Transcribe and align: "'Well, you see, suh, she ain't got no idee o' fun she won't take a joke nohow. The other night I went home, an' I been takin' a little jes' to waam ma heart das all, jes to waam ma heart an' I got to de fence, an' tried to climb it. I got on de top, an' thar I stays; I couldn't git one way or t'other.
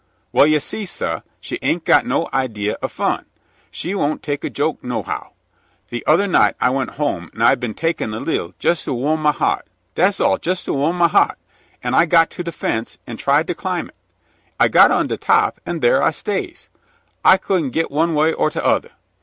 "'Well, 0.31 0.47
you 0.47 0.59
see, 0.59 0.87
suh, 0.87 1.21
she 1.39 1.59
ain't 1.61 1.85
got 1.85 2.07
no 2.07 2.27
idee 2.33 2.73
o' 2.73 2.87
fun 2.87 3.25
she 3.69 3.93
won't 3.93 4.23
take 4.23 4.43
a 4.43 4.49
joke 4.49 4.83
nohow. 4.83 5.33
The 5.91 6.03
other 6.07 6.25
night 6.25 6.55
I 6.59 6.71
went 6.71 6.95
home, 6.97 7.29
an' 7.35 7.43
I 7.43 7.53
been 7.53 7.75
takin' 7.75 8.11
a 8.11 8.19
little 8.19 8.55
jes' 8.59 8.85
to 8.85 8.95
waam 8.95 9.19
ma 9.21 9.31
heart 9.31 9.67
das 9.93 10.19
all, 10.19 10.39
jes 10.43 10.63
to 10.63 10.73
waam 10.73 10.95
ma 10.97 11.07
heart 11.07 11.37
an' 11.83 11.93
I 11.93 12.07
got 12.07 12.31
to 12.31 12.43
de 12.43 12.51
fence, 12.51 12.97
an' 13.05 13.17
tried 13.17 13.45
to 13.45 13.53
climb 13.53 13.89
it. 13.89 13.95
I 14.59 14.69
got 14.69 14.89
on 14.89 15.05
de 15.05 15.17
top, 15.17 15.61
an' 15.67 15.81
thar 15.81 16.01
I 16.01 16.09
stays; 16.09 16.67
I 17.23 17.37
couldn't 17.37 17.69
git 17.69 17.91
one 17.91 18.15
way 18.15 18.33
or 18.33 18.49
t'other. 18.49 18.93